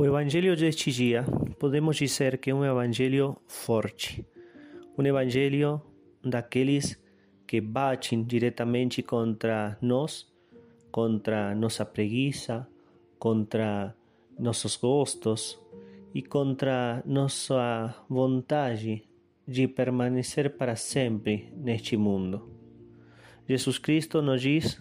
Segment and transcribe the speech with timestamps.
[0.00, 1.24] O Evangelho deste dia
[1.58, 4.24] podemos dizer que é um Evangelho forte,
[4.96, 5.82] um Evangelho
[6.22, 6.96] daqueles
[7.44, 10.32] que batem diretamente contra nós,
[10.92, 12.64] contra nossa preguiça,
[13.18, 13.92] contra
[14.38, 15.60] nossos gostos
[16.14, 19.02] e contra nossa vontade
[19.48, 22.48] de permanecer para sempre neste mundo.
[23.48, 24.80] Jesus Cristo nos diz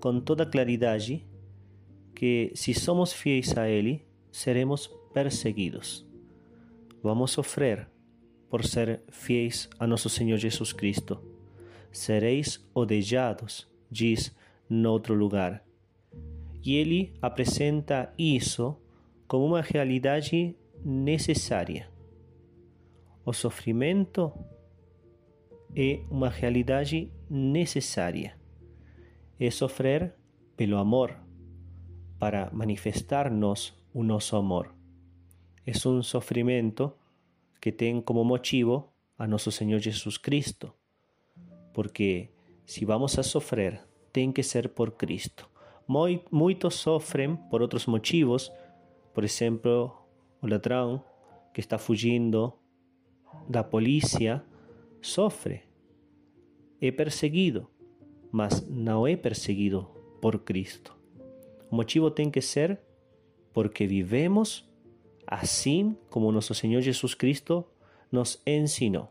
[0.00, 1.24] com toda claridade
[2.12, 6.04] que se somos fiéis a Ele, seremos perseguidos.
[7.02, 7.88] Vamos sofrer
[8.48, 11.20] por ser fiéis a nosso Senhor Jesus Cristo.
[11.90, 14.34] Sereis odiados, diz
[14.68, 15.64] noutro lugar.
[16.64, 18.76] E ele apresenta isso
[19.26, 21.90] como uma realidade necessária.
[23.24, 24.32] O sofrimento
[25.74, 28.36] é uma realidade necessária.
[29.38, 30.14] É sofrer
[30.56, 31.16] pelo amor,
[32.22, 34.72] para manifestar-nos o nosso amor.
[35.66, 36.92] É um sofrimento
[37.60, 40.72] que tem como motivo a nosso Senhor Jesus Cristo,
[41.74, 42.30] porque
[42.64, 45.50] se vamos a sofrer, tem que ser por Cristo.
[46.30, 48.52] Muitos sofrem por outros motivos,
[49.12, 49.90] por exemplo,
[50.40, 51.04] o ladrão
[51.52, 52.52] que está fugindo
[53.48, 54.44] da polícia
[55.00, 55.62] sofre,
[56.80, 57.68] é perseguido,
[58.30, 61.01] mas não é perseguido por Cristo.
[61.72, 62.78] O motivo tem que ser
[63.50, 64.70] porque vivemos
[65.26, 67.64] assim como nosso Senhor Jesus Cristo
[68.10, 69.10] nos ensinou.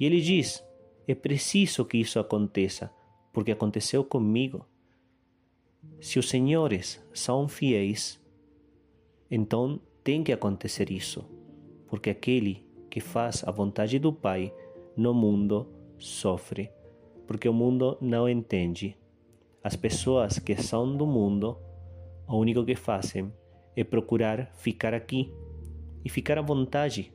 [0.00, 0.64] E ele diz:
[1.06, 2.90] é preciso que isso aconteça,
[3.32, 4.66] porque aconteceu comigo.
[6.00, 8.20] Se os senhores são fiéis,
[9.30, 11.24] então tem que acontecer isso,
[11.86, 14.52] porque aquele que faz a vontade do Pai
[14.96, 16.68] no mundo sofre,
[17.28, 18.96] porque o mundo não entende.
[19.68, 21.58] As pessoas que são do mundo
[22.26, 23.30] o único que fazem
[23.76, 25.30] é procurar ficar aqui
[26.02, 27.12] e ficar à vontade.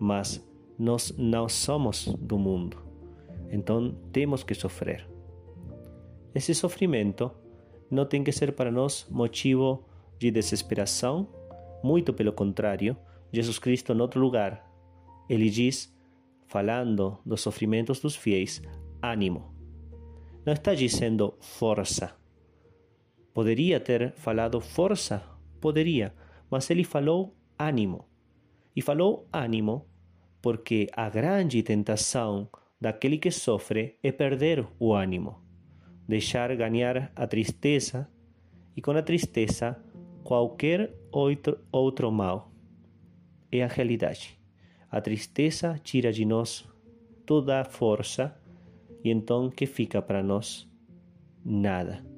[0.00, 0.42] Mas
[0.78, 2.78] nós não somos do mundo,
[3.50, 5.06] então temos que sofrer.
[6.34, 7.30] Esse sofrimento
[7.90, 9.84] não tem que ser para nós motivo
[10.18, 11.28] de desesperação,
[11.84, 12.96] muito pelo contrário,
[13.30, 14.66] Jesus Cristo, em outro lugar,
[15.28, 15.94] ele diz,
[16.46, 18.62] falando dos sofrimentos dos fiéis,
[19.02, 19.57] ânimo.
[20.48, 22.16] Não está dizendo força,
[23.34, 25.22] Poderia ter falado força,
[25.60, 26.14] poderia,
[26.50, 28.08] mas ele falou ânimo.
[28.74, 29.86] E falou ânimo
[30.40, 32.48] porque a grande tentação
[32.80, 35.36] daquele que sofre é perder o ânimo,
[36.08, 38.08] deixar ganhar a tristeza
[38.74, 39.76] e com a tristeza
[40.24, 42.50] qualquer outro, outro mal.
[43.52, 44.40] É a realidade.
[44.90, 46.66] A tristeza tira de nós
[47.26, 48.34] toda a força
[49.04, 50.68] e então que fica para nós?
[51.44, 52.08] Nada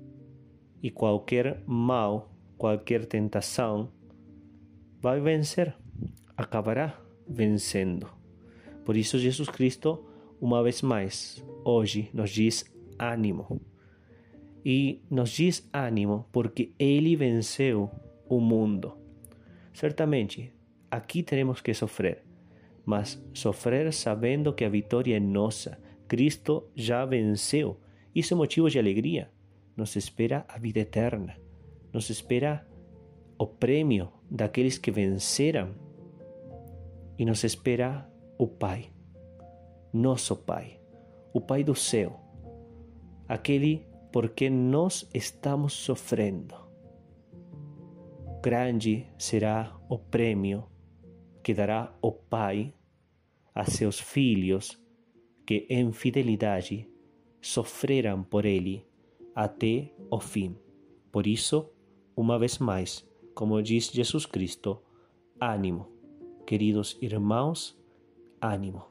[0.83, 3.91] e qualquer mal, qualquer tentação,
[5.01, 5.75] vai vencer,
[6.37, 6.99] acabará
[7.29, 8.09] vencendo.
[8.85, 10.05] Por isso, Jesus Cristo,
[10.41, 12.65] uma vez mais, hoje nos diz
[12.99, 13.61] ânimo.
[14.65, 17.91] E nos diz ânimo porque Ele venceu
[18.29, 18.93] o mundo.
[19.73, 20.53] Certamente,
[20.91, 22.25] aqui teremos que sofrer,
[22.85, 25.81] mas sofrer sabendo que a vitória é nossa.
[26.11, 27.79] Cristo já venceu.
[28.13, 29.31] Isso é motivo de alegria.
[29.77, 31.37] Nos espera a vida eterna,
[31.93, 32.67] nos espera
[33.39, 35.73] o prêmio daqueles que venceram.
[37.17, 38.91] E nos espera o Pai,
[39.93, 40.81] nosso Pai,
[41.33, 42.19] o Pai do céu,
[43.29, 46.57] aquele por quem nós estamos sofrendo.
[48.43, 50.67] Grande será o prêmio
[51.41, 52.75] que dará o Pai
[53.55, 54.81] a seus filhos
[55.51, 56.89] que em fidelidade
[57.43, 58.87] sofreram por Ele
[59.35, 60.57] até o fim.
[61.11, 61.69] Por isso,
[62.17, 64.81] uma vez mais, como diz Jesus Cristo,
[65.41, 65.89] ânimo.
[66.47, 67.77] Queridos irmãos,
[68.41, 68.90] ânimo.